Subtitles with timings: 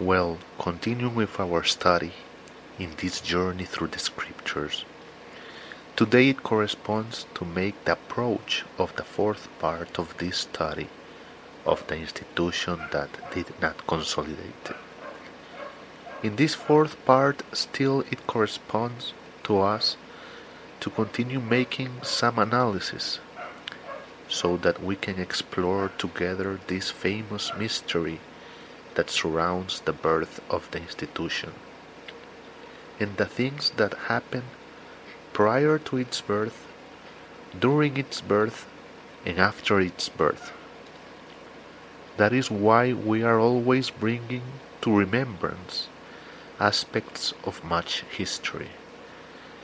[0.00, 2.14] Well, continuing with our study
[2.78, 4.86] in this journey through the scriptures,
[5.94, 10.88] today it corresponds to make the approach of the fourth part of this study
[11.66, 14.70] of the institution that did not consolidate.
[16.22, 19.12] In this fourth part, still it corresponds
[19.44, 19.98] to us
[20.80, 23.20] to continue making some analysis
[24.30, 28.18] so that we can explore together this famous mystery
[28.94, 31.52] that surrounds the birth of the institution
[33.00, 34.42] and the things that happen
[35.32, 36.66] prior to its birth,
[37.58, 38.66] during its birth,
[39.24, 40.52] and after its birth.
[42.18, 44.42] That is why we are always bringing
[44.82, 45.88] to remembrance
[46.58, 48.68] aspects of much history,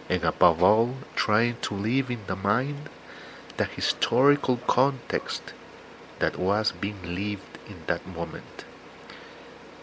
[0.09, 2.89] and above all, trying to leave in the mind
[3.59, 5.53] the historical context
[6.21, 8.66] that was being lived in that moment.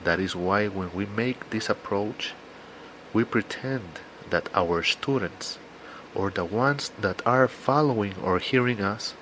[0.03, 2.33] That is why when we make this approach,
[3.13, 5.59] we pretend that our students
[6.15, 9.13] or the ones that are following or hearing us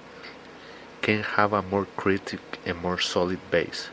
[1.01, 3.89] can have a more critic and more solid base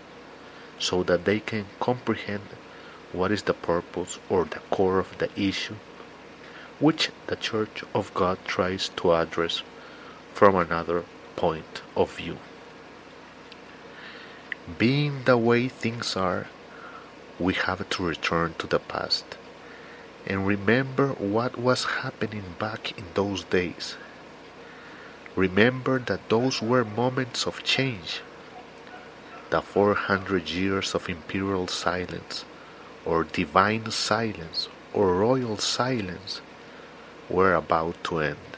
[0.79, 2.49] so that they can comprehend
[3.13, 5.77] what is the purpose or the core of the issue
[6.81, 9.63] which the Church of God tries to address
[10.33, 12.39] from another point of view.
[14.79, 16.47] Being the way things are,
[17.41, 19.25] we have to return to the past
[20.27, 23.97] and remember what was happening back in those days.
[25.37, 28.21] Remember that those were moments of change.
[29.51, 32.45] The 400 years of imperial silence,
[33.07, 36.43] or divine silence, or royal silence
[37.31, 38.57] were about to end,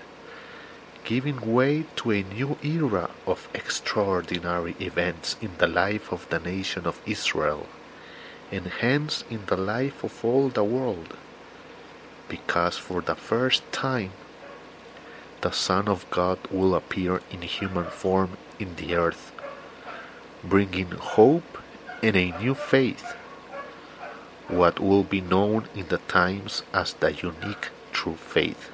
[1.04, 6.86] giving way to a new era of extraordinary events in the life of the nation
[6.86, 7.66] of Israel
[8.50, 11.16] and hence in the life of all the world,
[12.28, 14.10] because for the first time
[15.40, 19.32] the Son of God will appear in human form in the earth,
[20.44, 21.58] bringing hope
[22.02, 23.14] and a new faith,
[24.48, 28.70] what will be known in the times as the unique true faith.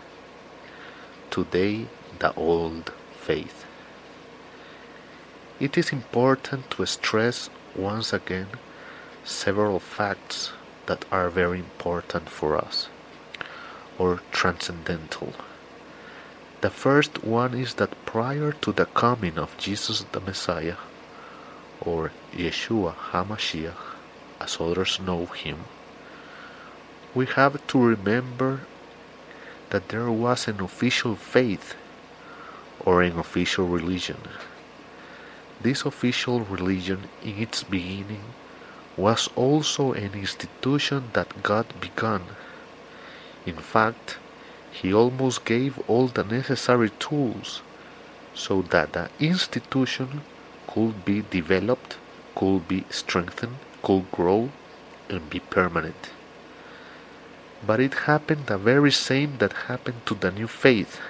[1.31, 1.87] Today,
[2.19, 3.67] the old faith.
[5.61, 8.49] It is important to stress once again
[9.27, 10.53] several facts
[10.87, 12.89] that are very important for us
[13.99, 15.33] or transcendental.
[16.61, 20.77] The first one is that prior to the coming of Jesus the Messiah,
[21.81, 23.75] or Yeshua HaMashiach,
[24.41, 25.65] as others know him,
[27.13, 28.61] we have to remember
[29.71, 31.75] that there was an official faith
[32.79, 34.19] or an official religion.
[35.61, 38.23] This official religion in its beginning
[38.97, 42.23] was also an institution that God began.
[43.45, 44.17] In fact,
[44.73, 47.63] he almost gave all the necessary tools
[48.35, 50.23] so that the institution
[50.67, 51.97] could be developed,
[52.35, 54.51] could be strengthened, could grow,
[55.11, 56.11] and be permanent.
[57.67, 61.01] But it happened the very same that happened to the new faith.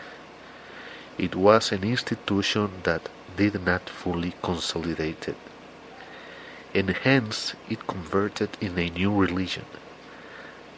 [1.19, 5.46] It was an institution that did not fully consolidate it
[6.77, 9.65] and hence it converted in a new religion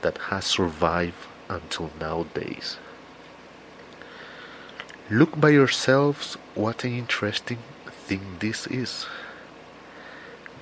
[0.03, 2.77] that has survived until nowadays.
[5.11, 7.59] Look by yourselves what an interesting
[8.07, 9.07] thing this is.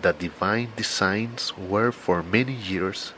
[0.01, 3.13] The divine designs were for many years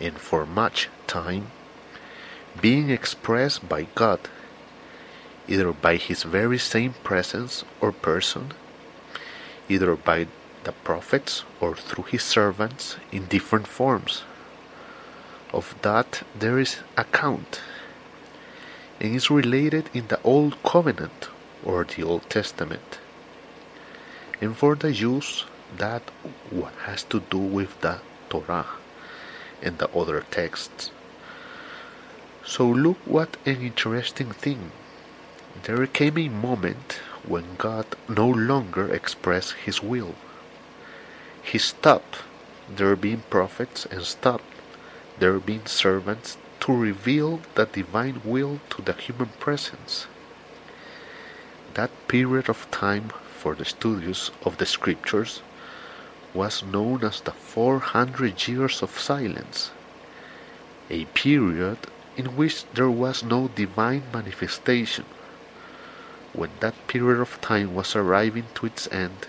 [0.00, 1.50] and for much time
[2.58, 4.20] being expressed by God,
[5.46, 8.52] either by His very same presence or person,
[9.68, 10.28] either by
[10.68, 14.24] the prophets or through his servants in different forms.
[15.50, 17.62] Of that there is account
[19.00, 21.20] and is related in the Old Covenant
[21.64, 22.98] or the Old Testament.
[24.42, 25.46] And for the Jews,
[25.84, 26.02] that
[26.50, 27.96] what has to do with the
[28.28, 28.66] Torah
[29.62, 30.90] and the other texts.
[32.44, 34.72] So look what an interesting thing.
[35.62, 40.14] There came a moment when God no longer expressed his will
[41.42, 42.18] he stopped
[42.68, 44.44] there being prophets and stopped
[45.18, 50.06] there being servants to reveal the divine will to the human presence.
[51.74, 55.40] That period of time for the studies of the scriptures
[56.34, 59.70] was known as the 400 years of silence,
[60.90, 61.78] a period
[62.16, 65.04] in which there was no divine manifestation.
[66.32, 69.28] When that period of time was arriving to its end,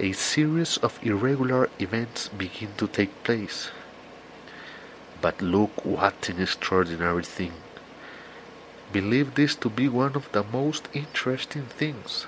[0.00, 3.70] a series of irregular events begin to take place.
[5.20, 7.52] But look what an extraordinary thing.
[8.92, 12.26] Believe this to be one of the most interesting things,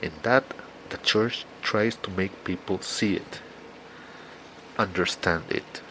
[0.00, 0.44] and that
[0.90, 3.40] the church tries to make people see it,
[4.78, 5.82] understand it.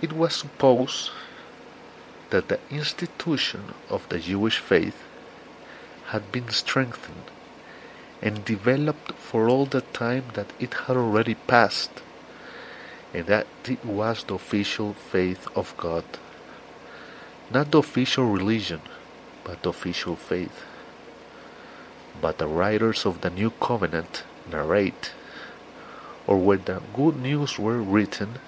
[0.00, 1.10] It was supposed
[2.30, 5.04] that the institution of the Jewish faith
[6.06, 7.30] had been strengthened
[8.22, 11.90] and developed for all the time that it had already passed,
[13.12, 16.04] and that it was the official faith of God.
[17.50, 18.80] Not the official religion,
[19.44, 20.62] but the official faith.
[22.20, 25.12] But the writers of the New Covenant narrate,
[26.26, 28.38] or when the good news were written,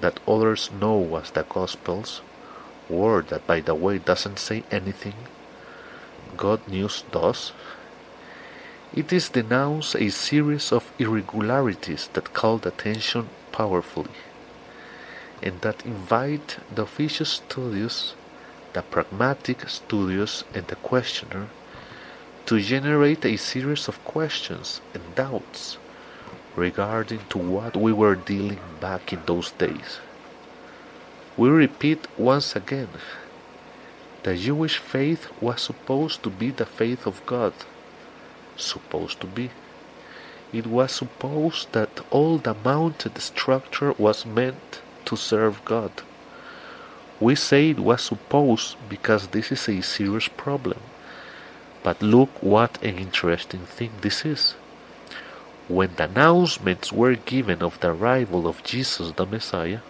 [0.00, 2.22] that others know as the Gospels,
[2.88, 5.14] word that by the way doesn't say anything,
[6.36, 7.52] God news does,
[8.96, 14.18] it is denounced a series of irregularities that called attention powerfully,
[15.42, 18.14] and that invite the officious studious,
[18.72, 21.48] the pragmatic studious, and the questioner
[22.46, 25.76] to generate a series of questions and doubts
[26.54, 29.98] regarding to what we were dealing back in those days.
[31.36, 32.90] We repeat once again,
[34.22, 37.54] the Jewish faith was supposed to be the faith of God
[38.56, 39.50] supposed to be.
[40.52, 45.90] It was supposed that all the mounted structure was meant to serve God.
[47.20, 50.80] We say it was supposed because this is a serious problem.
[51.82, 54.54] But look what an interesting thing this is.
[55.68, 59.80] When the announcements were given of the arrival of Jesus the Messiah,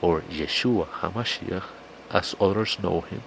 [0.00, 1.64] or Yeshua HaMashiach,
[2.10, 3.22] as others know him,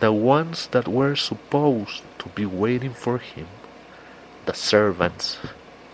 [0.00, 3.48] the ones that were supposed to be waiting for him,
[4.46, 5.38] the servants,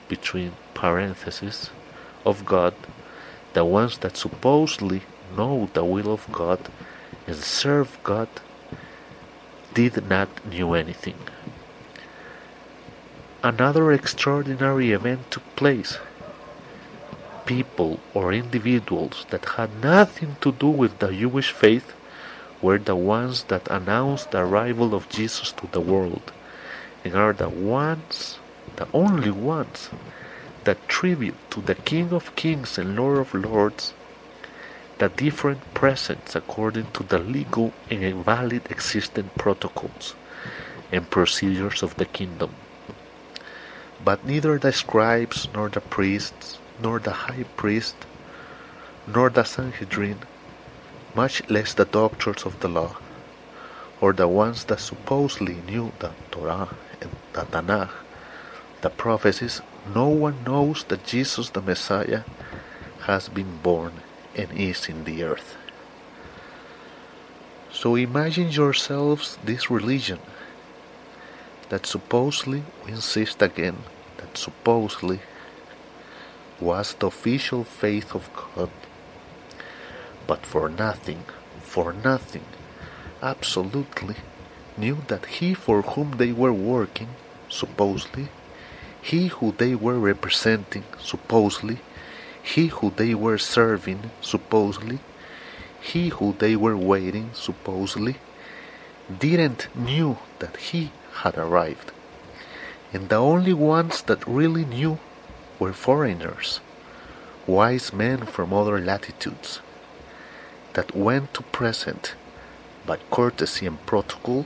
[0.08, 1.70] between parentheses,
[2.24, 2.74] of God,
[3.54, 5.02] the ones that supposedly
[5.36, 6.60] know the will of God
[7.26, 8.28] and serve God,
[9.72, 11.18] did not know anything.
[13.42, 15.98] Another extraordinary event took place.
[17.44, 21.92] People or individuals that had nothing to do with the Jewish faith
[22.62, 26.32] were the ones that announced the arrival of Jesus to the world,
[27.04, 28.38] and are the ones,
[28.76, 29.90] the only ones,
[30.64, 33.92] that tribute to the King of Kings and Lord of Lords
[34.98, 40.14] the different presents according to the legal and valid existing protocols
[40.90, 42.54] and procedures of the kingdom.
[44.02, 47.96] But neither the scribes, nor the priests, nor the high priest,
[49.06, 50.20] nor the Sanhedrin,
[51.16, 52.94] much less the doctors of the law,
[54.02, 57.90] or the ones that supposedly knew the Torah and the Tanakh,
[58.82, 59.62] the prophecies,
[59.94, 62.22] no one knows that Jesus the Messiah
[63.06, 63.92] has been born
[64.34, 65.56] and is in the earth.
[67.72, 70.18] So imagine yourselves this religion
[71.70, 73.78] that supposedly, we insist again,
[74.18, 75.20] that supposedly
[76.60, 78.70] was the official faith of God
[80.26, 81.24] but for nothing,
[81.60, 82.44] for nothing,
[83.22, 84.16] absolutely,
[84.76, 87.08] knew that he for whom they were working,
[87.48, 88.28] supposedly,
[89.00, 91.78] he who they were representing, supposedly,
[92.42, 94.98] he who they were serving, supposedly,
[95.80, 98.16] he who they were waiting, supposedly,
[99.18, 100.90] didn't knew that he
[101.22, 101.92] had arrived.
[102.92, 104.98] And the only ones that really knew
[105.58, 106.60] were foreigners,
[107.46, 109.60] wise men from other latitudes,
[110.76, 112.14] that went to present,
[112.84, 114.44] by courtesy and protocol,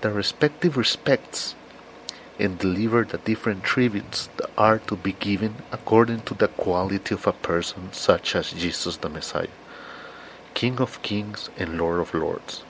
[0.00, 1.56] the respective respects
[2.38, 7.26] and deliver the different tributes that are to be given according to the quality of
[7.26, 9.56] a person such as Jesus the Messiah,
[10.54, 12.62] King of kings and Lord of lords.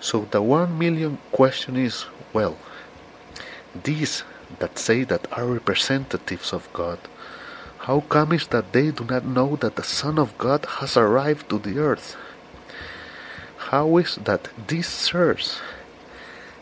[0.00, 2.58] So the one million question is, well,
[3.84, 4.24] these
[4.58, 6.98] that say that are representatives of God
[7.84, 11.50] how comes it that they do not know that the Son of God has arrived
[11.50, 12.16] to the earth?
[13.68, 15.60] How is that these sirs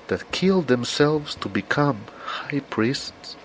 [0.08, 3.36] that kill themselves to become high priests,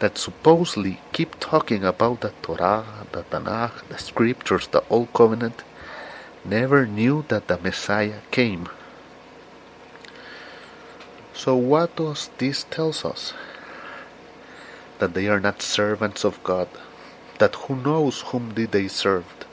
[0.00, 5.64] that supposedly keep talking about the Torah, the Tanakh, the scriptures, the Old Covenant,
[6.44, 8.68] never knew that the Messiah came?
[11.32, 13.32] So what does this tell us?
[14.98, 16.68] That they are not servants of God,
[17.38, 19.44] that who knows whom did they served,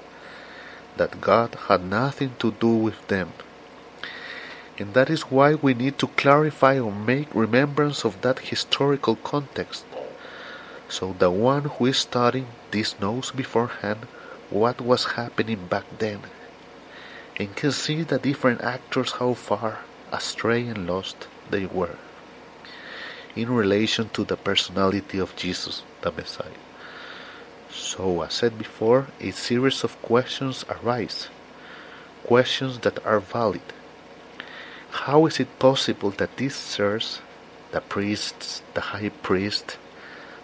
[0.98, 3.34] that God had nothing to do with them.
[4.78, 9.86] And that is why we need to clarify or make remembrance of that historical context,
[10.90, 14.08] so the one who is studying this knows beforehand
[14.50, 16.22] what was happening back then,
[17.38, 19.80] and can see the different actors how far
[20.12, 21.98] astray and lost they were
[23.36, 26.62] in relation to the personality of Jesus, the Messiah.
[27.70, 31.27] So, as said before, a series of questions arise,
[32.25, 33.62] questions that are valid.
[34.92, 37.20] How is it possible that these sirs,
[37.72, 39.77] the priests, the high priest,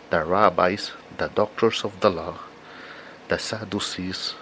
[0.09, 2.39] the rabbis, the doctors of the law,
[3.29, 4.35] the Sadducees,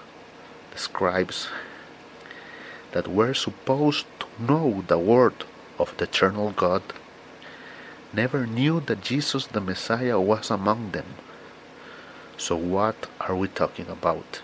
[0.72, 1.48] the scribes,
[2.92, 5.46] that were supposed to know the word
[5.78, 6.82] of the eternal God,
[8.14, 11.06] never knew that Jesus the Messiah was among them?
[12.38, 14.42] So, what are we talking about?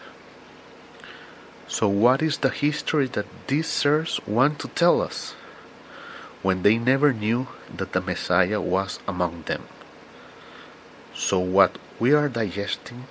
[1.68, 5.34] So, what is the history that these sirs want to tell us
[6.44, 9.64] when they never knew that the Messiah was among them?
[11.16, 13.06] So, what we are digesting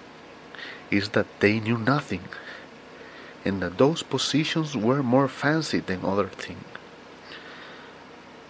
[0.91, 2.29] is that they knew nothing
[3.45, 6.65] and that those positions were more fancy than other things.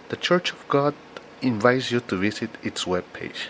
[0.09, 0.93] The Church of God
[1.41, 3.47] invites you to visit its webpage.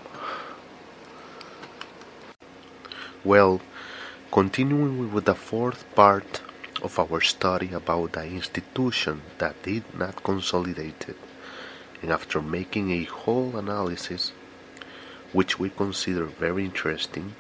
[3.25, 3.61] well
[4.31, 6.43] continuing with the fourth part
[6.83, 11.17] of our study about the institution that did not consolidate it,
[12.03, 14.33] and after making a whole analysis,
[15.33, 17.35] which we consider very interesting,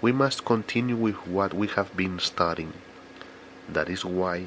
[0.00, 2.72] we must continue with what we have been studying.
[3.68, 4.46] That is why,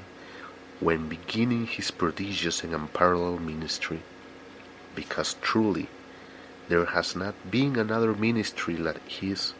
[0.80, 4.02] when beginning his prodigious and unparalleled ministry,
[4.96, 5.88] because truly
[6.70, 9.54] there has not been another ministry like his,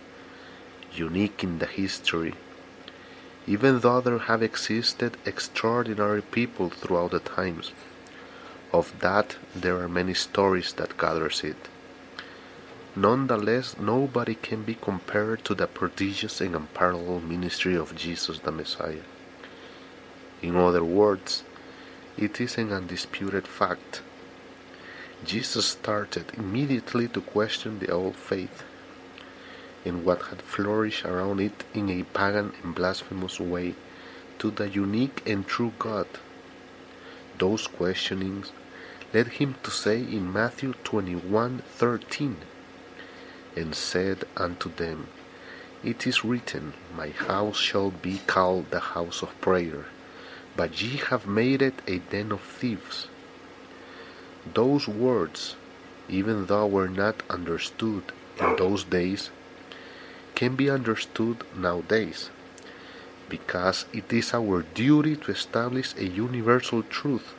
[0.96, 2.34] unique in the history
[3.46, 7.72] even though there have existed extraordinary people throughout the times.
[8.72, 11.68] Of that there are many stories that gathers it.
[12.96, 19.06] Nonetheless, nobody can be compared to the prodigious and unparalleled ministry of Jesus the Messiah.
[20.42, 21.44] In other words,
[22.18, 24.02] it is an undisputed fact.
[25.26, 28.64] Jesus started immediately to question the old faith
[29.86, 33.76] and what had flourished around it in a pagan and blasphemous way
[34.40, 36.08] to the unique and true God.
[37.38, 38.52] Those questionings
[39.14, 42.36] led him to say in Matthew 21:13,
[43.56, 45.08] and said unto them,
[45.84, 49.86] It is written, My house shall be called the house of prayer,
[50.56, 53.08] but ye have made it a den of thieves.
[54.54, 55.56] Those words,
[56.10, 58.04] even though were not understood
[58.40, 59.30] in those days,
[60.36, 62.30] can be understood nowadays
[63.30, 67.34] because it is our duty to establish a universal truth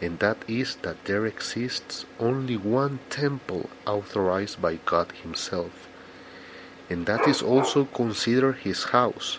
[0.00, 5.88] and that is that there exists only one temple authorized by God Himself,
[6.90, 9.38] and that is also considered His house,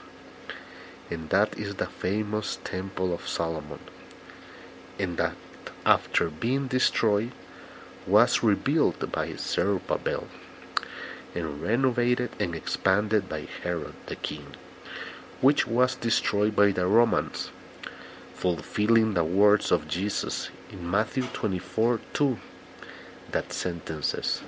[1.11, 3.79] and that is the famous Temple of Solomon,
[4.97, 5.35] and that
[5.85, 7.31] after being destroyed
[8.07, 10.27] was rebuilt by Zerubbabel
[11.37, 14.55] and renovated and expanded by Herod the king,
[15.39, 17.51] which was destroyed by the Romans,
[18.33, 22.39] fulfilling the words of Jesus in Matthew 24 2
[23.31, 24.41] that sentences.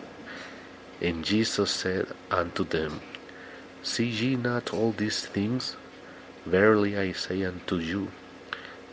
[0.99, 3.01] And Jesus said unto them,
[3.83, 5.75] See ye not all these things?
[6.45, 8.11] Verily I say unto you,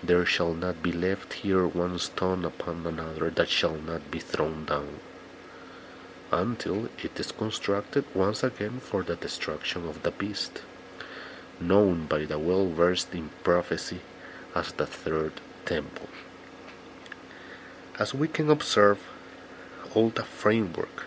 [0.03, 4.67] there shall not be left here one stone upon another that shall not be thrown
[4.67, 5.01] down
[6.33, 10.63] until it is constructed once again for the destruction of the beast,
[11.61, 14.01] known by the well versed in prophecy
[14.55, 15.33] as the Third
[15.65, 16.09] Temple.
[17.99, 19.01] As we can observe,
[19.95, 21.05] all the framework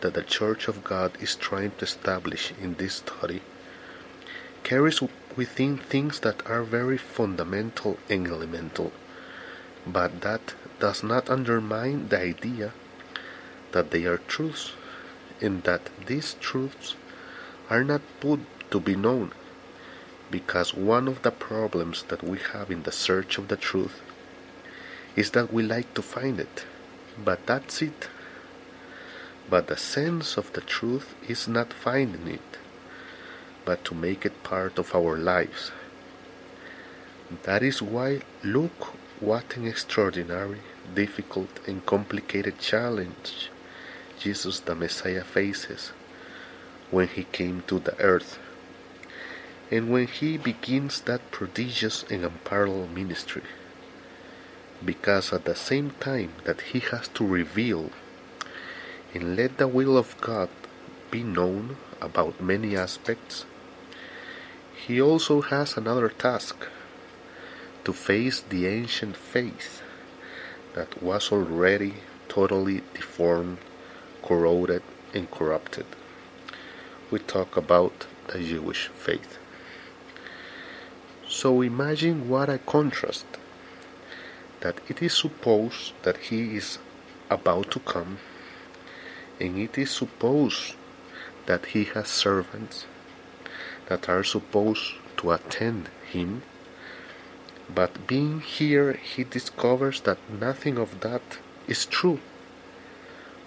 [0.00, 3.40] that the Church of God is trying to establish in this study
[4.62, 5.00] carries
[5.36, 8.92] within things that are very fundamental and elemental,
[9.86, 12.72] but that does not undermine the idea
[13.74, 14.72] that they are truths,
[15.40, 16.94] and that these truths
[17.68, 18.40] are not put
[18.70, 19.32] to be known,
[20.30, 24.00] because one of the problems that we have in the search of the truth
[25.16, 26.64] is that we like to find it,
[27.24, 28.08] but that's it.
[29.50, 32.50] But the sense of the truth is not finding it,
[33.64, 35.72] but to make it part of our lives.
[37.42, 40.60] That is why look what an extraordinary,
[40.94, 43.50] difficult, and complicated challenge
[44.24, 45.92] Jesus the Messiah faces
[46.90, 48.38] when he came to the earth
[49.70, 53.42] and when he begins that prodigious and unparalleled ministry.
[54.82, 57.90] Because at the same time that he has to reveal
[59.12, 60.48] and let the will of God
[61.10, 63.44] be known about many aspects,
[64.86, 66.66] he also has another task
[67.84, 69.82] to face the ancient faith
[70.72, 73.58] that was already totally deformed,
[74.24, 75.86] corroded, and corrupted.
[77.10, 79.38] We talk about the Jewish faith.
[81.28, 83.26] So imagine what a contrast
[84.60, 86.78] that it is supposed that he is
[87.28, 88.18] about to come
[89.38, 90.74] and it is supposed
[91.44, 92.86] that he has servants
[93.88, 96.42] that are supposed to attend him
[97.74, 102.20] but being here he discovers that nothing of that is true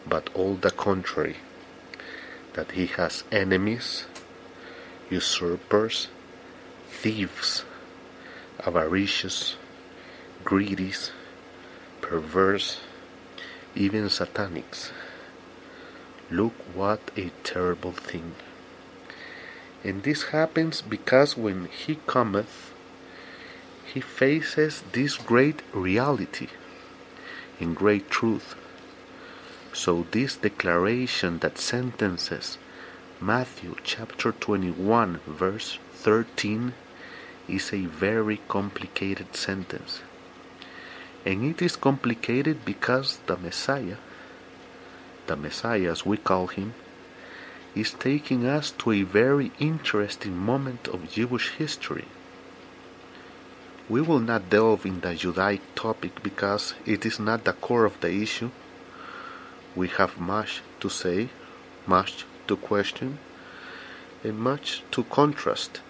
[0.07, 1.37] but all the contrary
[2.53, 4.05] that he has enemies
[5.09, 6.07] usurpers
[6.89, 7.63] thieves
[8.65, 9.55] avaricious,
[10.43, 10.93] greedy,
[12.01, 12.79] perverse,
[13.75, 14.91] even satanics.
[16.29, 18.33] Look what a terrible thing.
[19.83, 22.73] And this happens because when he cometh,
[23.93, 26.49] he faces this great reality
[27.59, 28.55] in great truth.
[29.77, 32.57] So this declaration that sentences
[33.21, 36.73] Matthew chapter 21 verse 13
[37.47, 40.01] is a very complicated sentence.
[41.27, 43.97] And it is complicated because the Messiah,
[45.27, 46.73] the Messiah as we call him,
[47.75, 52.07] is taking us to a very interesting moment of Jewish history.
[53.87, 58.01] We will not delve in the Judaic topic because it is not the core of
[58.01, 58.49] the issue.
[59.77, 61.29] We have much to say,
[61.85, 63.19] much to question,
[64.23, 65.81] and much to contrast.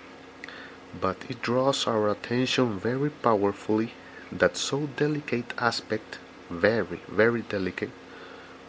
[0.99, 3.93] But it draws our attention very powerfully
[4.29, 6.19] that so delicate aspect,
[6.49, 7.91] very, very delicate,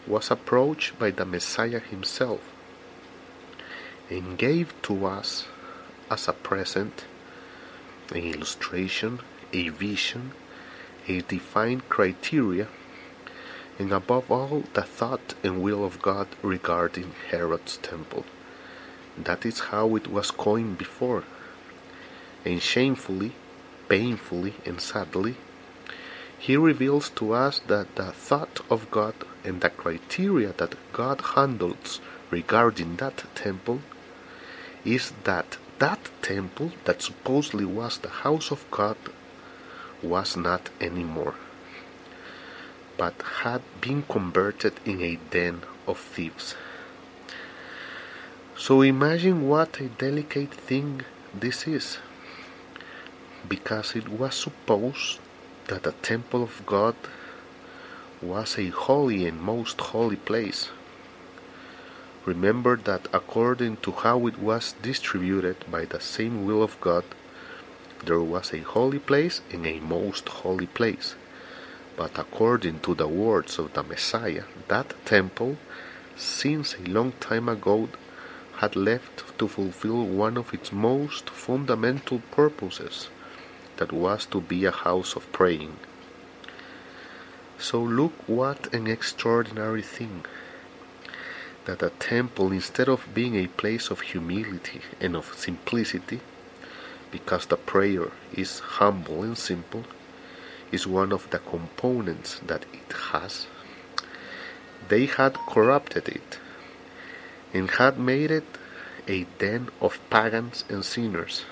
[0.06, 2.40] was approached by the Messiah himself
[4.08, 5.48] and gave to us
[6.12, 7.06] as a present,
[8.10, 9.18] an illustration,
[9.52, 10.30] a vision,
[11.08, 12.68] a defined criteria,
[13.78, 18.24] and above all the thought and will of God regarding Herod's temple.
[19.16, 21.24] That is how it was coined before
[22.44, 23.32] and shamefully,
[23.88, 25.36] painfully, and sadly,
[26.38, 29.14] he reveals to us that the thought of God
[29.44, 33.80] and the criteria that God handles regarding that temple
[34.84, 38.96] is that that temple that supposedly was the house of God
[40.02, 41.34] was not anymore,
[42.98, 46.54] but had been converted in a den of thieves.
[48.56, 51.98] So imagine what a delicate thing this is
[53.48, 55.20] because it was supposed
[55.68, 56.96] that the temple of God
[58.20, 60.70] was a holy and most holy place.
[62.26, 67.04] Remember that according to how it was distributed by the same will of God,
[68.04, 71.14] there was a holy place and a most holy place.
[71.98, 75.58] But according to the words of the Messiah, that temple,
[76.16, 77.88] since a long time ago,
[78.58, 83.08] had left to fulfill one of its most fundamental purposes
[83.78, 85.74] that was to be a house of praying.
[87.58, 90.24] So look what an extraordinary thing
[91.64, 96.20] that a temple, instead of being a place of humility and of simplicity,
[97.10, 99.82] because the prayer is humble and simple,
[100.72, 103.46] is one of the components that it has.
[104.88, 106.38] They had corrupted it
[107.52, 108.46] and had made it
[109.06, 111.44] a den of pagans and sinners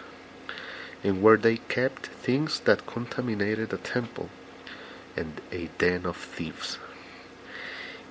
[1.07, 4.29] and where they kept things that contaminated the temple,
[5.17, 6.79] and a den of thieves.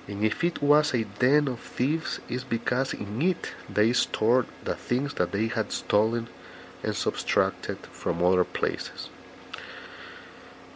[0.08, 4.74] And if it was a den of thieves, it's because in it they stored the
[4.74, 6.28] things that they had stolen
[6.82, 9.10] and subtracted from other places.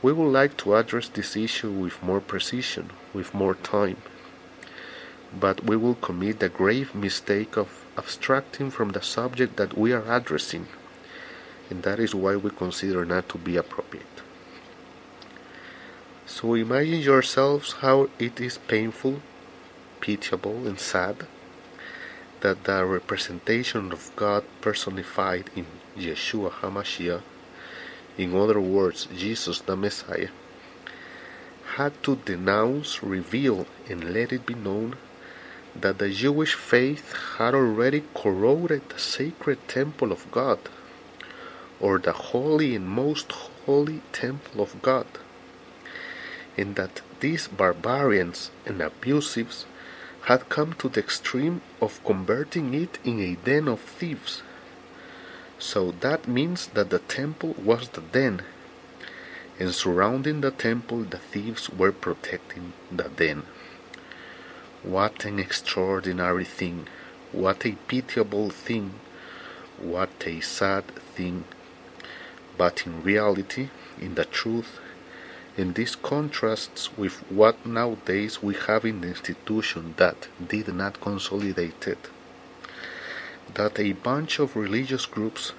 [0.02, 3.98] We would like to address this issue with more precision, with more time,
[5.38, 10.10] but we will commit the grave mistake of abstracting from the subject that we are
[10.10, 10.66] addressing
[11.70, 14.06] and that is why we consider not to be appropriate.
[16.26, 19.22] So imagine yourselves how it is painful
[20.00, 21.26] pitiable and sad
[22.40, 27.20] that the representation of God personified in Yeshua HaMashiach,
[28.20, 30.28] in other words, Jesus the Messiah,
[31.76, 34.96] had to denounce, reveal, and let it be known
[35.74, 40.58] that the Jewish faith had already corroded the sacred temple of God,
[41.80, 43.32] or the holy and most
[43.64, 45.06] holy temple of God,
[46.58, 49.64] and that these barbarians and abusives
[50.22, 54.42] had come to the extreme of converting it in a den of thieves.
[55.60, 58.40] So that means that the temple was the den,
[59.58, 63.42] and surrounding the temple the thieves were protecting the den.
[64.82, 66.88] What an extraordinary thing!
[67.30, 68.94] What a pitiable thing!
[69.76, 71.44] What a sad thing!
[72.56, 73.68] But in reality,
[74.00, 74.80] in the truth,
[75.58, 81.86] and this contrasts with what nowadays we have in the institution that did not consolidate
[81.86, 82.08] it.
[83.54, 85.52] That a bunch of religious groups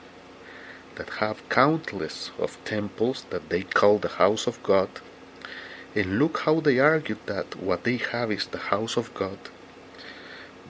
[0.96, 4.90] that have countless of temples that they call the house of God
[5.96, 9.38] and look how they argue that what they have is the house of God.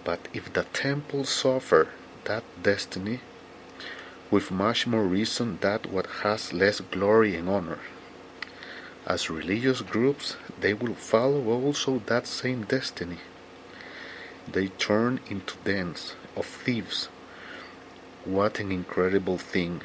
[0.03, 1.89] But if the temple suffer
[2.25, 3.19] that destiny,
[4.31, 7.79] with much more reason that what has less glory and honor.
[9.05, 13.17] As religious groups, they will follow also that same destiny.
[14.51, 17.09] They turn into dens of thieves.
[18.25, 19.81] What an incredible thing!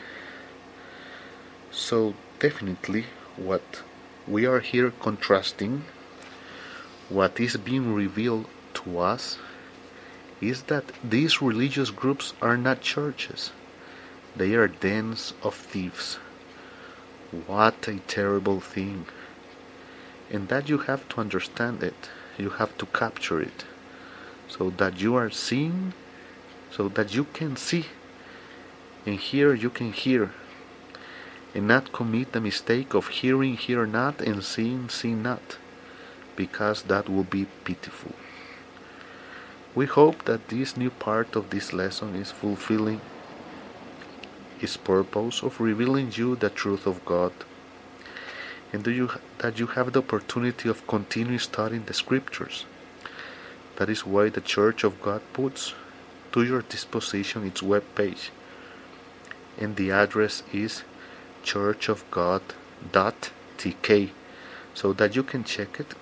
[1.71, 3.07] So, definitely,
[3.37, 3.83] what
[4.27, 5.85] we are here contrasting
[7.09, 9.39] what is being revealed to us
[10.41, 13.53] is that these religious groups are not churches.
[14.35, 16.19] They are dens of thieves.
[17.47, 19.07] What a terrible thing.
[20.31, 22.11] And that you have to understand it.
[22.37, 23.65] You have to capture it.
[24.49, 25.95] So that you are seeing,
[26.71, 27.87] so that you can see.
[29.05, 30.33] And hear you can hear
[31.57, 35.57] and not commit the mistake of hearing, hear not, and seeing, see not,
[36.37, 38.13] because that will be pitiful.
[39.75, 43.01] We hope that this new part of this lesson is fulfilling
[44.61, 47.33] its purpose of revealing you the truth of God,
[48.73, 52.67] and do you, that you have the opportunity of continuing studying the Scriptures.
[53.77, 55.75] That is why the Church of God puts
[56.37, 58.31] to your disposition its web page,
[59.57, 60.83] and the address is
[61.43, 64.11] churchofgod.tk
[64.75, 65.95] so that you can check it,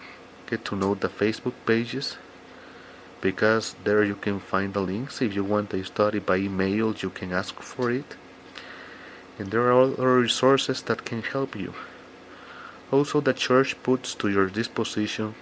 [0.51, 2.17] get to know the Facebook pages
[3.21, 5.23] because there you can find the links.
[5.23, 8.17] If you want a study by email, you can ask for it.
[9.39, 11.75] And there are other resources that can help you.
[12.91, 15.37] Also, the church puts to your disposition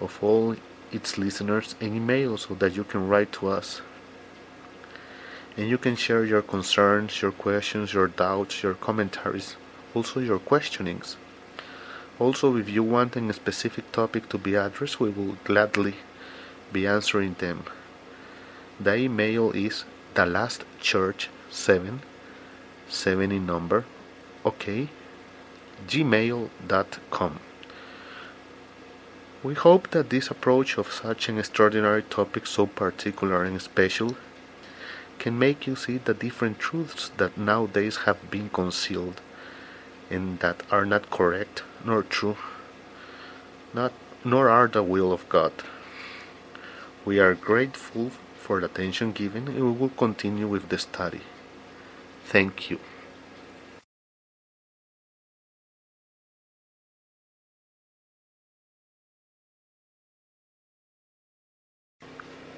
[0.00, 0.54] of all
[0.92, 3.82] its listeners an email so that you can write to us
[5.56, 9.56] and you can share your concerns, your questions, your doubts, your commentaries,
[9.94, 11.16] also your questionings.
[12.18, 15.94] Also, if you want a specific topic to be addressed, we will gladly
[16.72, 17.64] be answering them.
[18.78, 19.84] The email is
[20.14, 22.02] the last church 7
[22.88, 23.84] 7 in number
[24.44, 24.88] okay
[25.86, 27.40] gmail.com
[29.42, 34.14] we hope that this approach of such an extraordinary topic so particular and special
[35.22, 39.20] can make you see the different truths that nowadays have been concealed
[40.10, 42.36] and that are not correct nor true,
[43.72, 43.92] not
[44.24, 45.52] nor are the will of God.
[47.04, 51.20] We are grateful for the attention given and we will continue with the study.
[52.24, 52.80] Thank you.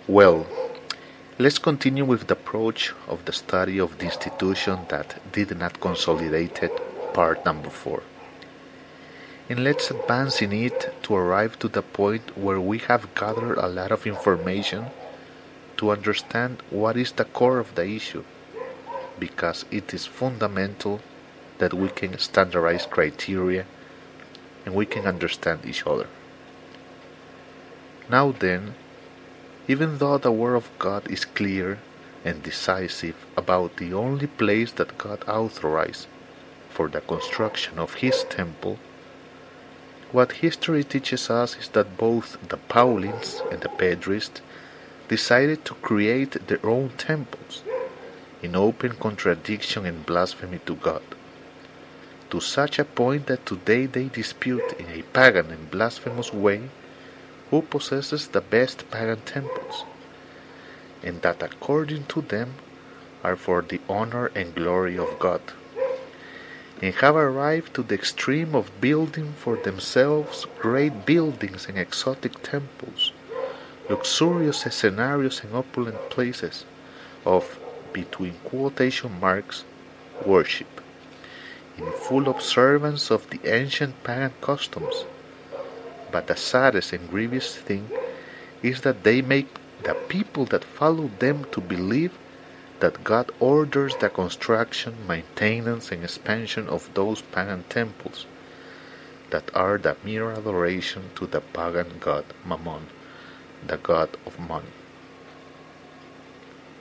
[0.08, 0.46] Well,
[1.36, 6.62] Let's continue with the approach of the study of the institution that did not consolidate
[6.62, 6.72] it,
[7.12, 8.04] part number four.
[9.48, 13.66] And let's advance in it to arrive to the point where we have gathered a
[13.66, 14.86] lot of information
[15.78, 18.22] to understand what is the core of the issue,
[19.18, 21.00] because it is fundamental
[21.58, 23.66] that we can standardize criteria
[24.64, 26.06] and we can understand each other.
[28.08, 28.76] Now then,
[29.66, 31.78] even though the Word of God is clear
[32.24, 36.06] and decisive about the only place that God authorized
[36.68, 38.78] for the construction of His temple,
[40.12, 44.40] what history teaches us is that both the Paulins and the Pedrists
[45.08, 47.62] decided to create their own temples
[48.42, 51.02] in open contradiction and blasphemy to God,
[52.30, 56.68] to such a point that today they dispute in a pagan and blasphemous way
[57.50, 59.84] who possesses the best pagan temples,
[61.02, 62.54] and that according to them
[63.22, 65.40] are for the honor and glory of God,
[66.82, 73.12] and have arrived to the extreme of building for themselves great buildings and exotic temples,
[73.88, 76.64] luxurious scenarios and opulent places
[77.24, 77.58] of,
[77.92, 79.64] between quotation marks,
[80.26, 80.80] worship,
[81.78, 85.04] in full observance of the ancient pagan customs.
[86.14, 87.90] But the saddest and grievous thing
[88.62, 89.48] is that they make
[89.82, 92.12] the people that follow them to believe
[92.78, 98.26] that God orders the construction, maintenance, and expansion of those pagan temples
[99.30, 102.86] that are the mere adoration to the pagan god Mammon,
[103.66, 104.74] the god of money.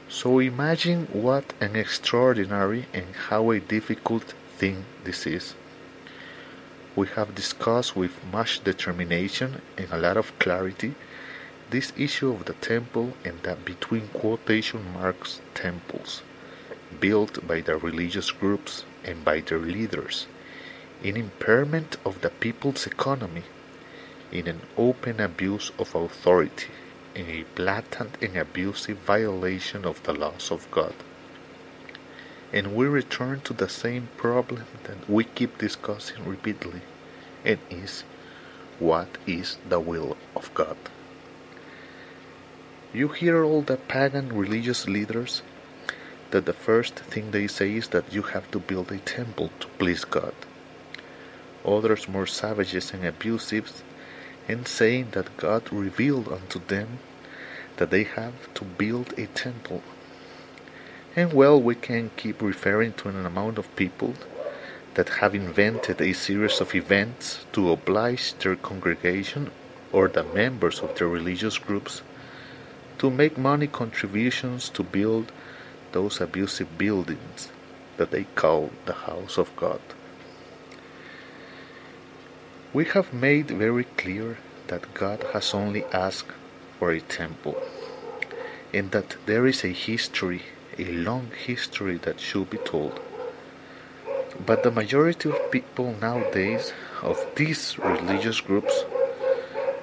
[0.10, 5.56] So imagine what an extraordinary and how a difficult thing this is.
[6.96, 10.94] We have discussed with much determination and a lot of clarity
[11.72, 16.22] this issue of the temple and that between quotation marks temples
[17.00, 20.28] built by the religious groups and by their leaders
[21.04, 23.44] in impairment of the people's economy
[24.32, 26.72] in an open abuse of authority
[27.16, 30.94] in a blatant and abusive violation of the laws of God.
[32.54, 36.82] And we return to the same problem that we keep discussing repeatedly,
[37.44, 38.04] and is
[38.80, 40.78] what is the will of God?
[42.94, 45.42] You hear all the pagan religious leaders
[46.30, 49.68] that the first thing they say is that you have to build a temple to
[49.80, 50.36] please God.
[51.66, 53.84] Others more savages and abusive
[54.48, 57.00] and saying that God revealed unto them
[57.78, 59.82] that they have to build a temple.
[61.16, 64.16] And well, we can keep referring to an amount of people
[64.96, 69.52] that have invented a series of events to oblige their congregation
[69.92, 72.02] or the members of their religious groups
[72.98, 75.32] to make money contributions to build
[75.92, 77.50] those abusive buildings
[77.98, 79.82] that they call the house of God.
[82.74, 86.32] We have made very clear that God has only asked
[86.80, 87.62] for a temple,
[88.74, 90.42] and that there is a history,
[90.78, 93.00] a long history that should be told.
[94.46, 98.84] But the majority of people nowadays of these religious groups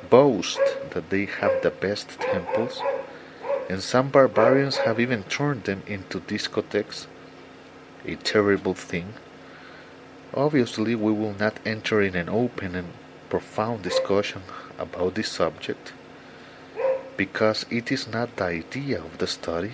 [0.08, 0.58] boast
[0.90, 2.82] that they have the best temples,
[3.68, 7.06] and some barbarians have even turned them into discotheques,
[8.04, 9.14] a terrible thing.
[10.34, 12.88] Obviously, we will not enter in an open and
[13.28, 14.42] profound discussion
[14.78, 15.92] about this subject
[17.16, 19.72] because it is not the idea of the study,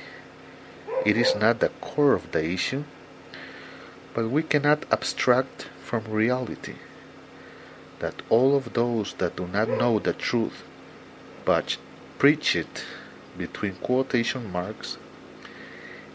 [1.07, 2.83] it is not the core of the issue,
[4.13, 6.75] but we cannot abstract from reality
[8.01, 10.65] that all of those that do not know the truth
[11.45, 11.77] but
[12.19, 12.85] preach it
[13.39, 14.99] between quotation marks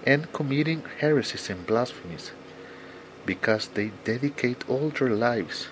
[0.06, 2.32] and committing heresies and blasphemies
[3.26, 5.70] because they dedicate all their lives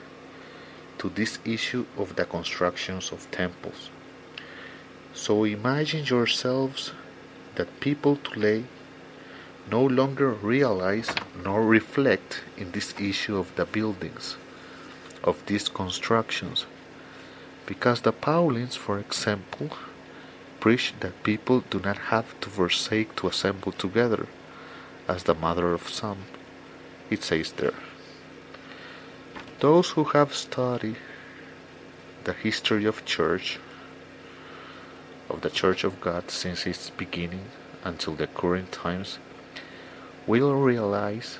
[0.97, 3.89] to this issue of the constructions of temples.
[5.13, 6.93] So imagine yourselves
[7.55, 8.63] that people today
[9.71, 11.09] no longer realize
[11.43, 14.37] nor reflect in this issue of the buildings,
[15.23, 16.65] of these constructions,
[17.65, 19.69] because the Paulins, for example,
[20.59, 24.27] preach that people do not have to forsake to assemble together,
[25.07, 26.19] as the mother of some
[27.09, 27.73] it says there.
[29.59, 30.97] Those who have studied
[32.23, 33.59] the history of church,
[35.29, 37.45] of the Church of God since its beginning
[37.83, 39.19] until the current times,
[40.29, 41.39] will realize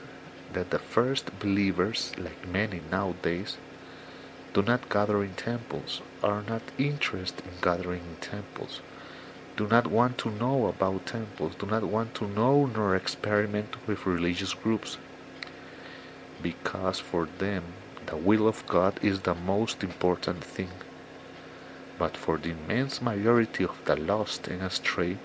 [0.53, 3.57] that the first believers, like many nowadays,
[4.51, 8.81] do not gather in temples, are not interested in gathering in temples,
[9.55, 14.07] do not want to know about temples, do not want to know nor experiment with
[14.07, 14.97] religious groups,
[16.41, 17.63] because for them
[18.07, 20.71] the will of God is the most important thing.
[21.99, 25.19] But for the immense majority of the lost and astray,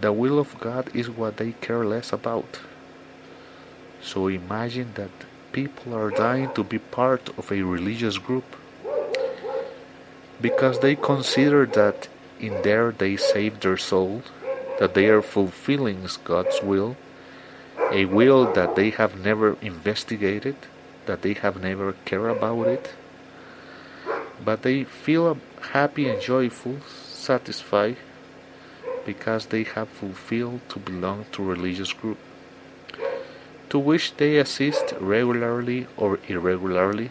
[0.00, 2.60] the will of God is what they care less about.
[4.02, 5.10] So imagine that
[5.52, 8.44] people are dying to be part of a religious group
[10.40, 14.22] because they consider that in there they save their soul,
[14.78, 16.96] that they are fulfilling God's will,
[17.90, 20.56] a will that they have never investigated,
[21.06, 22.94] that they have never cared about it,
[24.44, 25.38] but they feel
[25.72, 27.96] happy and joyful, satisfied,
[29.06, 32.18] because they have fulfilled to belong to religious group,
[33.70, 37.10] to which they assist regularly or irregularly,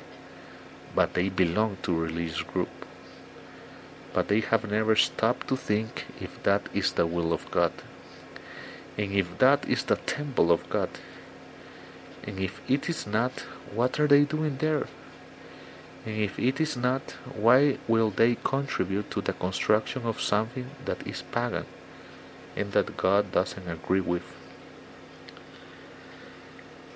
[0.94, 2.70] but they belong to religious group.
[4.16, 7.74] but they have never stopped to think if that is the will of God,
[8.98, 10.90] and if that is the temple of God,
[12.24, 13.42] and if it is not,
[13.74, 14.88] what are they doing there?
[16.06, 21.06] And if it is not, why will they contribute to the construction of something that
[21.06, 21.66] is pagan
[22.56, 24.24] and that God doesn't agree with?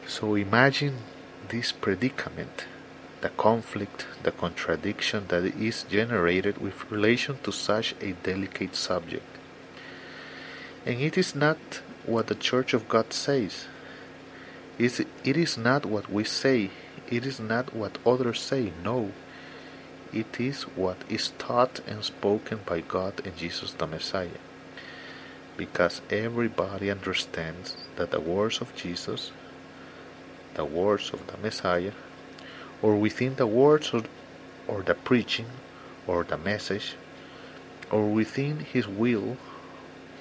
[0.07, 0.97] So imagine
[1.49, 2.65] this predicament,
[3.21, 9.37] the conflict, the contradiction that is generated with relation to such a delicate subject.
[10.85, 13.65] And it is not what the Church of God says.
[14.77, 16.71] It is not what we say
[17.09, 19.11] it is not what others say, no.
[20.13, 24.37] It is what is taught and spoken by God and Jesus the Messiah.
[25.59, 29.33] Because everybody understands that the words of Jesus,
[30.53, 31.91] the words of the Messiah,
[32.81, 34.07] or within the words of,
[34.69, 35.47] or the preaching,
[36.07, 36.95] or the message,
[37.91, 39.35] or within His will,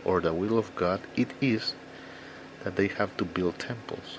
[0.05, 1.75] or the will of God, it is
[2.65, 4.19] that they have to build temples.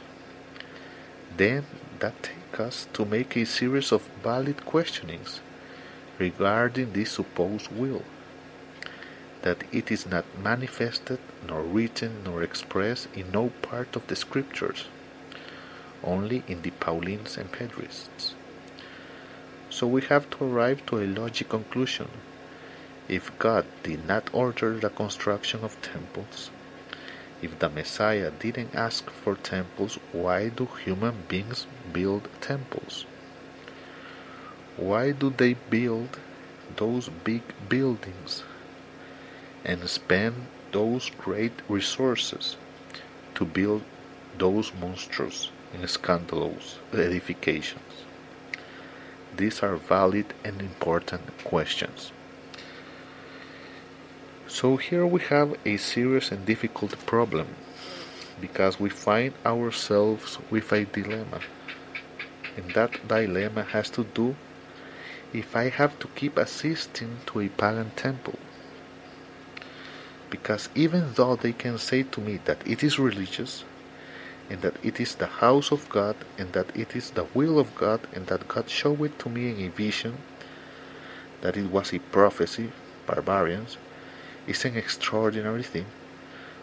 [1.36, 1.66] Then
[2.00, 5.42] that takes us to make a series of valid questionings
[6.18, 8.04] regarding this supposed will,
[9.42, 14.86] that it is not manifested, nor written, nor expressed in no part of the Scriptures,
[16.04, 18.34] only in the Paulines and Pedrists.
[19.70, 22.10] So we have to arrive to a logic conclusion.
[23.08, 26.50] If God did not order the construction of temples,
[27.42, 33.06] if the Messiah didn't ask for temples, why do human beings build temples?
[34.76, 36.20] Why do they build
[36.76, 38.44] those big buildings
[39.66, 42.58] and spend those great resources
[43.36, 43.84] to build
[44.38, 48.06] those monstrous and scandalous edifications?
[49.36, 52.12] These are valid and important questions.
[54.48, 57.48] So here we have a serious and difficult problem
[58.42, 61.42] because we find ourselves with a dilemma.
[62.58, 64.36] And that dilemma has to do
[65.32, 68.40] if I have to keep assisting to a pagan temple.
[70.30, 73.64] Because even though they can say to me that it is religious,
[74.50, 77.76] and that it is the house of God, and that it is the will of
[77.76, 80.18] God, and that God showed it to me in a vision,
[81.42, 82.72] that it was a prophecy,
[83.08, 83.78] barbarians,
[84.48, 85.86] is an extraordinary thing,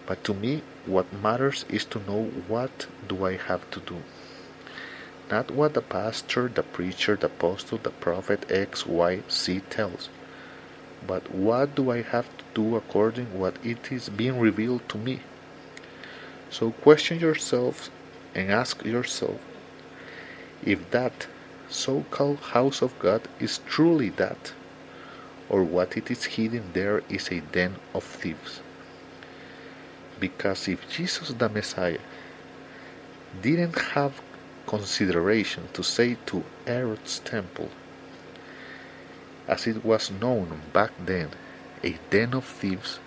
[0.06, 4.02] but to me what matters is to know what do I have to do.
[5.30, 10.08] Not what the pastor, the preacher, the apostle, the prophet X, Y, Z tells,
[11.06, 15.20] but what do I have to do according what it is being revealed to me.
[16.48, 17.90] So question yourself
[18.34, 19.38] and ask yourself
[20.64, 21.26] if that
[21.68, 24.52] so-called house of God is truly that
[25.48, 28.60] or what it is hidden there is a den of thieves.
[30.18, 32.04] Because if Jesus the Messiah
[33.42, 34.20] didn't have
[34.66, 37.68] consideration to say to Herod's temple,
[39.46, 41.30] as it was known back then,
[41.84, 42.98] a den of thieves,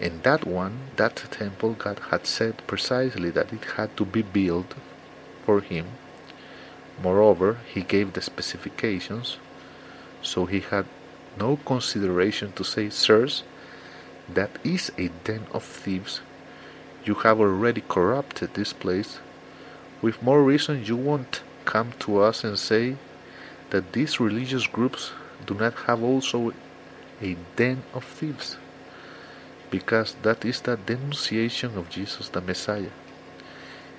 [0.00, 4.74] and that one, that temple, God had said precisely that it had to be built
[5.46, 5.86] for him.
[7.00, 9.38] Moreover, he gave the specifications
[10.22, 10.86] so he had
[11.38, 13.42] no consideration to say, Sirs,
[14.28, 16.20] that is a den of thieves.
[17.04, 19.18] You have already corrupted this place.
[20.00, 22.96] With more reason, you won't come to us and say
[23.70, 25.12] that these religious groups
[25.46, 26.52] do not have also
[27.22, 28.56] a den of thieves,
[29.70, 32.90] because that is the denunciation of Jesus the Messiah.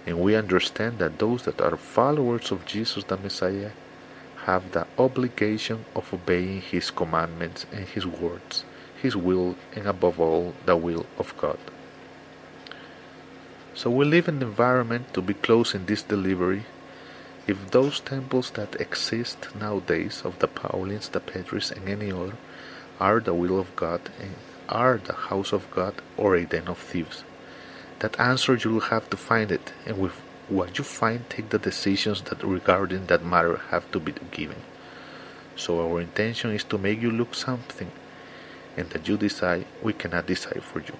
[0.05, 3.71] And we understand that those that are followers of Jesus the Messiah
[4.45, 8.65] have the obligation of obeying His commandments and His words,
[9.01, 11.57] His will, and above all, the will of God.
[13.73, 16.63] So we live in an environment to be close in this delivery.
[17.47, 22.35] If those temples that exist nowadays of the Paulins, the Pedris, and any other
[22.99, 24.35] are the will of God and
[24.69, 27.23] are the house of God or a den of thieves,
[27.99, 30.13] that answer you will have to find it, and with
[30.49, 34.57] what you find, take the decisions that regarding that matter have to be given.
[35.55, 37.91] So our intention is to make you look something,
[38.75, 40.95] and that you decide we cannot decide for you.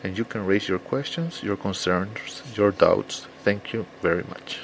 [0.03, 3.25] and you can raise your questions your concerns your doubts.
[3.43, 4.59] Thank you very much.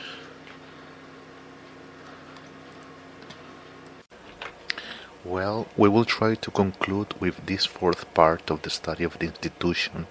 [5.24, 9.28] Well we will try to conclude with this fourth part of the study of the
[9.28, 10.08] institution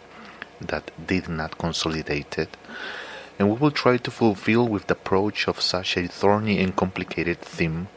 [0.60, 2.56] that did not consolidate it.
[3.38, 7.40] And we will try to fulfill with the approach of such a thorny and complicated
[7.40, 7.88] theme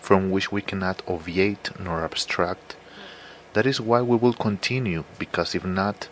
[0.00, 2.76] from which we cannot obviate nor abstract.
[3.52, 6.08] That is why we will continue, because if not,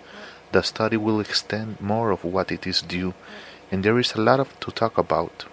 [0.52, 3.14] the study will extend more of what it is due,
[3.70, 5.46] and there is a lot of to talk about.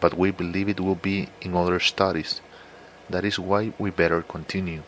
[0.00, 2.40] But we believe it will be in other studies.
[3.08, 4.82] That is why we better continue.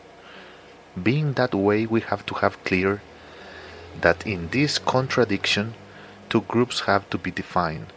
[1.01, 3.01] Being that way, we have to have clear
[4.01, 5.75] that in this contradiction,
[6.29, 7.93] two groups have to be defined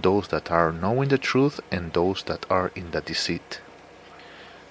[0.00, 3.60] those that are knowing the truth and those that are in the deceit.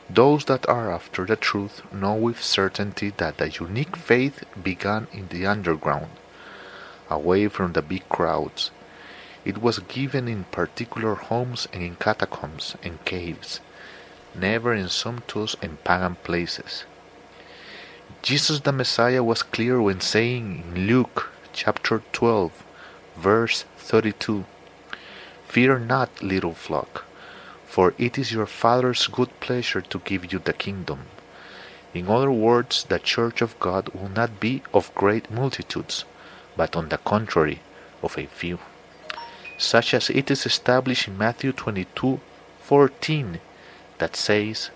[0.10, 5.28] Those that are after the truth know with certainty that the unique faith began in
[5.30, 6.12] the underground,
[7.10, 8.72] away from the big crowds.
[9.46, 13.60] It was given in particular homes and in catacombs and caves,
[14.36, 16.86] never in sumptuous and pagan places.
[18.22, 22.64] Jesus the Messiah was clear when saying in Luke chapter 12
[23.16, 24.46] Verse 32
[25.48, 27.06] Fear not, little flock,
[27.74, 31.00] for it is your Father's good pleasure to give you the kingdom.
[31.92, 36.06] In other words, the church of God will not be of great multitudes,
[36.56, 37.62] but on the contrary,
[38.04, 38.60] of a few.
[39.58, 42.20] Such as it is established in Matthew 22
[42.62, 43.40] 14,
[43.98, 44.70] that says,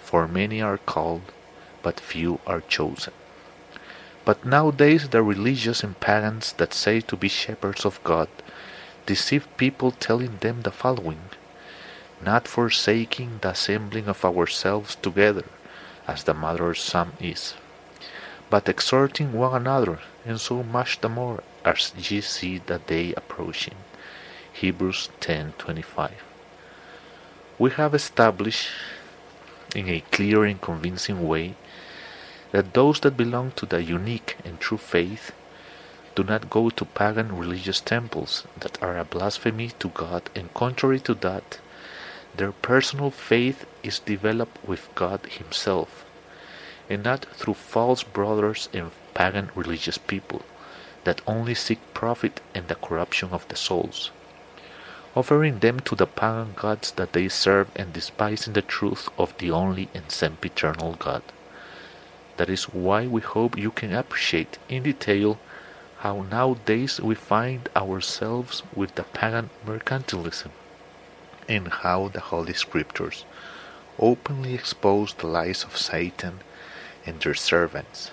[0.00, 1.32] For many are called,
[1.82, 3.14] but few are chosen.
[4.26, 8.28] But nowadays the religious and pagans that say to be shepherds of God
[9.06, 11.30] deceive people telling them the following
[12.24, 15.44] not forsaking the assembling of ourselves together,
[16.06, 17.54] as the matter of some is,
[18.50, 23.76] but exhorting one another, and so much the more as ye see the day approaching.
[24.52, 26.12] Hebrews 10:25.
[27.58, 28.68] We have established
[29.74, 31.54] in a clear and convincing way
[32.52, 35.32] that those that belong to the unique and true faith
[36.14, 41.00] do not go to pagan religious temples that are a blasphemy to God, and contrary
[41.00, 41.58] to that,
[42.36, 46.04] their personal faith is developed with God Himself,
[46.90, 50.42] and not through false brothers and pagan religious people
[51.04, 54.10] that only seek profit and the corruption of the souls,
[55.14, 59.50] offering them to the pagan gods that they serve and despising the truth of the
[59.50, 61.22] only and sempiternal God.
[62.36, 65.38] That is why we hope you can appreciate in detail
[65.98, 70.50] how nowadays we find ourselves with the pagan mercantilism,
[71.48, 73.24] and how the Holy Scriptures
[73.98, 76.40] openly expose the lies of Satan
[77.06, 78.10] and their servants.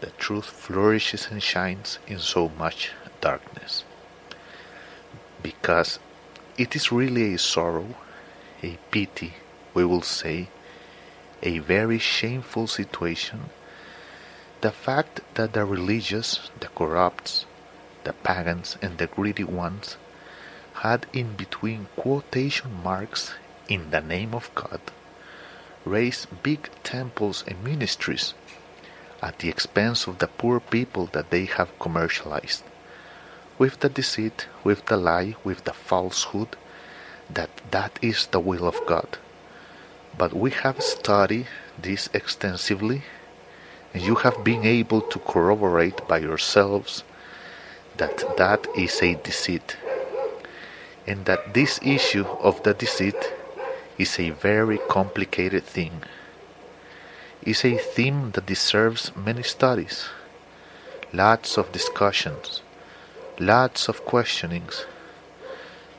[0.00, 3.84] The truth flourishes and shines in so much darkness.
[5.42, 5.98] Because
[6.56, 7.94] it is really a sorrow,
[8.62, 9.34] a pity,
[9.74, 10.48] we will say,
[11.42, 13.50] a very shameful situation
[14.60, 17.46] the fact that the religious, the corrupts,
[18.04, 19.96] the pagans, and the greedy ones
[20.80, 23.32] had in between quotation marks
[23.68, 24.80] in the name of God
[25.84, 28.34] raised big temples and ministries
[29.22, 32.62] at the expense of the poor people that they have commercialized
[33.58, 36.56] with the deceit, with the lie, with the falsehood
[37.28, 39.18] that that is the will of God.
[40.16, 41.46] But we have studied
[41.78, 43.02] this extensively,
[43.92, 47.04] and you have been able to corroborate by yourselves
[47.98, 49.76] that that is a deceit,
[51.06, 53.32] and that this issue of the deceit
[53.98, 56.02] is a very complicated thing.
[57.42, 60.08] Is a theme that deserves many studies,
[61.12, 62.62] lots of discussions,
[63.38, 64.84] lots of questionings,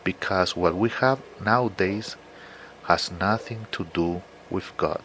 [0.03, 2.15] because what we have nowadays
[2.83, 5.03] has nothing to do with God.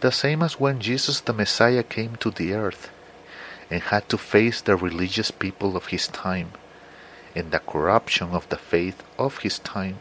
[0.00, 2.90] The same as when Jesus the Messiah came to the earth
[3.70, 6.52] and had to face the religious people of his time
[7.34, 9.98] and the corruption of the faith of his time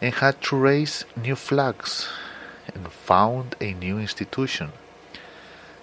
[0.00, 2.08] and had to raise new flags
[2.74, 4.72] and found a new institution.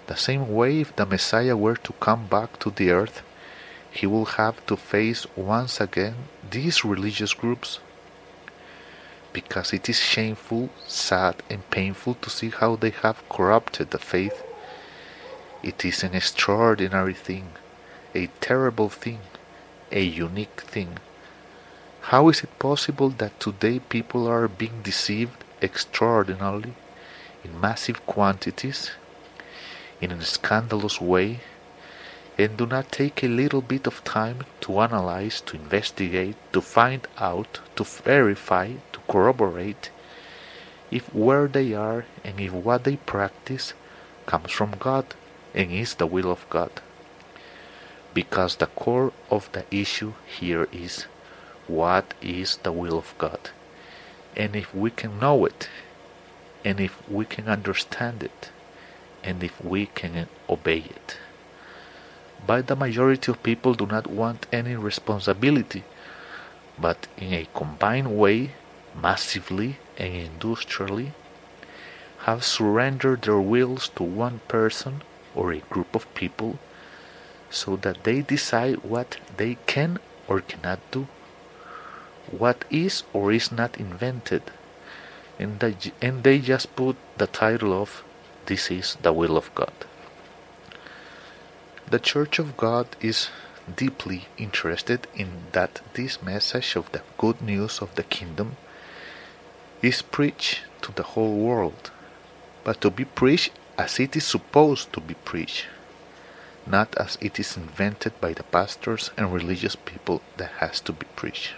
[0.06, 3.22] The same way if the Messiah were to come back to the earth,
[3.90, 6.14] he will have to face once again
[6.50, 7.78] these religious groups
[9.32, 14.42] because it is shameful, sad, and painful to see how they have corrupted the faith.
[15.62, 17.52] It is an extraordinary thing,
[18.14, 19.20] a terrible thing,
[19.94, 20.98] a unique thing.
[22.10, 26.74] How is it possible that today people are being deceived extraordinarily
[27.44, 28.90] in massive quantities,
[30.00, 31.40] in a scandalous way,
[32.36, 37.06] and do not take a little bit of time to analyze, to investigate, to find
[37.18, 39.90] out, to verify, to corroborate
[40.90, 43.74] if where they are and if what they practice
[44.26, 45.06] comes from God
[45.54, 46.82] and is the will of God.
[48.14, 51.06] Because the core of the issue here is
[51.66, 53.50] what is the will of God.
[54.36, 55.68] And if we can know it,
[56.64, 58.50] and if we can understand it,
[59.22, 61.18] and if we can obey it.
[62.46, 65.84] But the majority of people do not want any responsibility,
[66.78, 68.52] but in a combined way,
[68.94, 71.12] massively and industrially,
[72.20, 75.02] have surrendered their wills to one person
[75.34, 76.58] or a group of people
[77.54, 81.06] so that they decide what they can or cannot do,
[82.30, 84.42] what is or is not invented,
[85.38, 88.02] and they, and they just put the title of
[88.46, 89.72] This is the Will of God.
[91.88, 93.28] The Church of God is
[93.76, 98.56] deeply interested in that this message of the good news of the kingdom
[99.80, 101.90] is preached to the whole world,
[102.64, 105.66] but to be preached as it is supposed to be preached,
[106.66, 111.06] not as it is invented by the pastors and religious people that has to be
[111.16, 111.50] preached.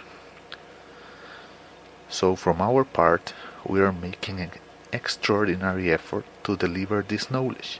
[2.09, 3.33] So, from our part,
[3.65, 4.51] we are making an
[4.93, 7.79] extraordinary effort to deliver this knowledge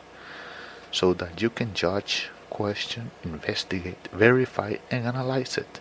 [0.91, 5.79] so that you can judge, question, investigate, verify, and analyze it,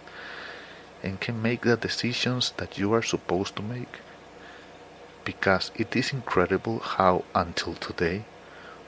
[1.02, 4.00] and can make the decisions that you are supposed to make.
[5.24, 8.24] Because it is incredible how, until today,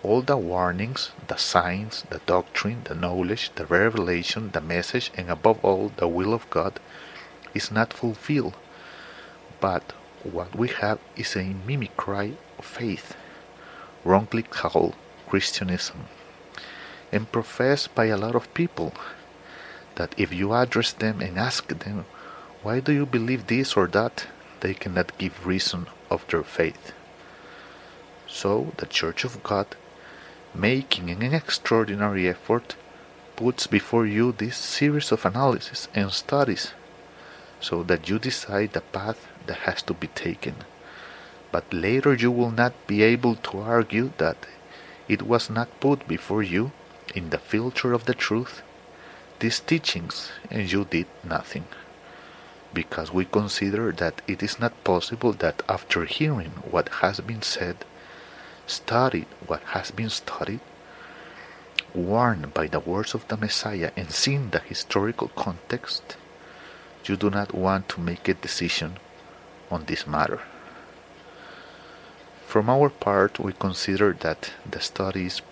[0.02, 5.64] all the warnings, the signs, the doctrine, the knowledge, the revelation, the message, and above
[5.64, 6.78] all, the will of God
[7.54, 8.54] is not fulfilled.
[9.60, 9.92] But
[10.22, 13.16] what we have is a mimicry of faith,
[14.04, 14.94] wrongly called
[15.28, 16.06] Christianism,
[17.10, 18.94] and professed by a lot of people.
[19.96, 22.04] That if you address them and ask them,
[22.62, 24.26] why do you believe this or that,
[24.60, 26.92] they cannot give reason of their faith.
[28.26, 29.66] So the Church of God
[30.54, 32.76] making an extraordinary effort,
[33.36, 36.72] puts before you this series of analyses and studies
[37.60, 40.54] so that you decide the path that has to be taken.
[41.52, 44.46] But later you will not be able to argue that
[45.08, 46.72] it was not put before you
[47.14, 48.62] in the filter of the truth
[49.40, 51.64] these teachings and you did nothing.
[52.74, 57.84] Because we consider that it is not possible that after hearing what has been said
[58.68, 60.60] studied what has been studied,
[61.94, 66.16] warned by the words of the Messiah, and seen the historical context,
[67.04, 68.98] you do not want to make a decision
[69.70, 70.40] on this matter.
[72.46, 75.42] From our part, we consider that the study is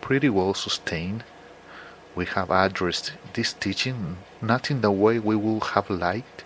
[0.00, 1.24] pretty well sustained.
[2.14, 6.44] We have addressed this teaching not in the way we would have liked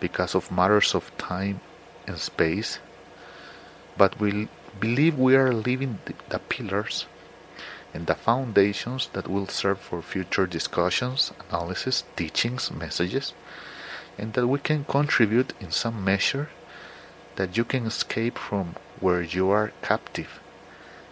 [0.00, 1.60] because of matters of time
[2.06, 2.78] and space,
[3.96, 4.48] but we
[4.80, 5.98] believe we are leaving
[6.28, 7.06] the pillars
[7.94, 13.32] and the foundations that will serve for future discussions, analysis, teachings, messages,
[14.18, 16.48] and that we can contribute in some measure
[17.36, 20.40] that you can escape from where you are captive,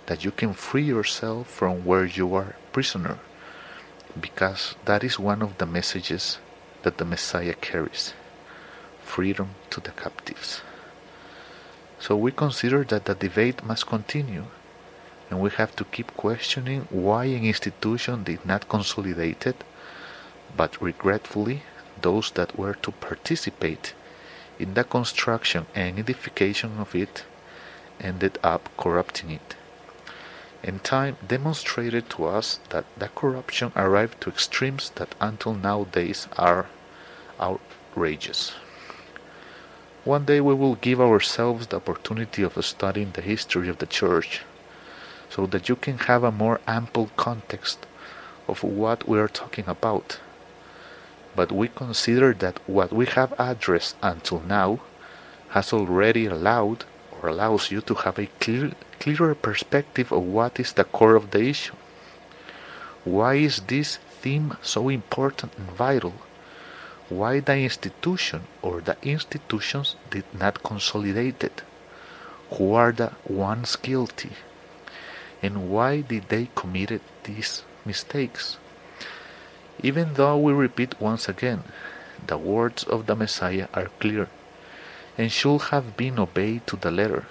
[0.07, 3.19] that you can free yourself from where you are prisoner,
[4.21, 6.39] because that is one of the messages
[6.83, 8.12] that the Messiah carries
[9.03, 10.62] freedom to the captives.
[11.99, 14.44] So we consider that the debate must continue,
[15.30, 19.64] and we have to keep questioning why an institution did not consolidate it,
[20.57, 21.62] but regretfully,
[22.01, 23.94] those that were to participate
[24.59, 27.24] in the construction and edification of it
[28.01, 29.57] ended up corrupting it.
[30.62, 36.66] And time demonstrated to us that the corruption arrived to extremes that until nowadays are
[37.40, 38.53] outrageous.
[40.07, 44.42] One day we will give ourselves the opportunity of studying the history of the Church
[45.28, 47.84] so that you can have a more ample context
[48.46, 50.20] of what we are talking about.
[51.34, 54.78] But we consider that what we have addressed until now
[55.48, 60.74] has already allowed or allows you to have a clear, clearer perspective of what is
[60.74, 61.74] the core of the issue.
[63.02, 66.14] Why is this theme so important and vital?
[67.09, 71.62] Why the institution or the institutions did not consolidate it,
[72.50, 74.32] who are the ones guilty,
[75.42, 78.57] and why did they commit these mistakes.
[79.82, 81.62] Even though we repeat once again,
[82.26, 84.28] the words of the Messiah are clear
[85.16, 87.26] and should have been obeyed to the letter,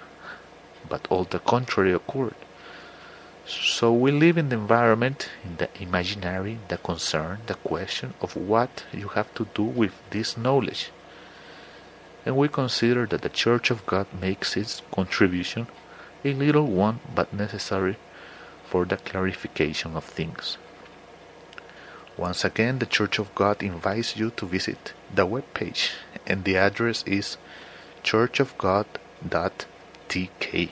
[0.88, 2.34] but all the contrary occurred.
[3.48, 8.82] So we live in the environment, in the imaginary, the concern, the question of what
[8.92, 10.90] you have to do with this knowledge.
[12.24, 15.68] And we consider that the Church of God makes its contribution,
[16.24, 17.98] a little one but necessary
[18.64, 20.58] for the clarification of things.
[22.16, 25.92] Once again, the Church of God invites you to visit the web page,
[26.26, 27.36] and the address is
[28.02, 30.70] churchofgod.tk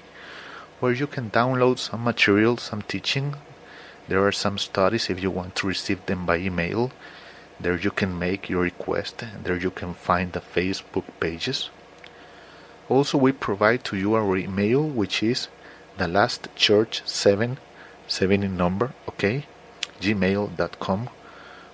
[0.85, 3.35] where you can download some material, some teaching.
[4.07, 6.93] There are some studies if you want to receive them by email.
[7.59, 9.25] There you can make your request.
[9.43, 11.71] There you can find the Facebook pages.
[12.91, 15.49] Also, we provide to you our email, which is
[15.97, 17.57] the last church 7
[18.07, 19.47] 7 in number, okay,
[20.03, 21.09] gmail.com,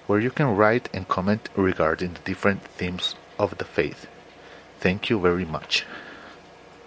[0.07, 4.07] where you can write and comment regarding the different themes of the faith.
[4.79, 5.85] Thank you very much.